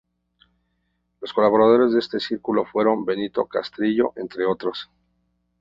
[1.19, 4.89] Los colaboradores de este Círculo fueron: Benito Castrillo, entre otros.